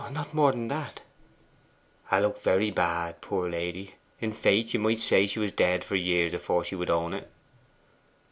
'Not 0.11 0.33
more 0.33 0.51
than 0.51 0.67
that!' 0.69 1.01
''A 2.11 2.19
looked 2.23 2.41
very 2.41 2.71
bad, 2.71 3.21
poor 3.21 3.47
lady. 3.47 3.93
In 4.19 4.33
faith, 4.33 4.73
ye 4.73 4.79
might 4.79 4.99
say 4.99 5.27
she 5.27 5.37
was 5.37 5.51
dead 5.51 5.83
for 5.83 5.95
years 5.95 6.33
afore 6.33 6.65
'a 6.71 6.75
would 6.75 6.89
own 6.89 7.13
it. 7.13 7.29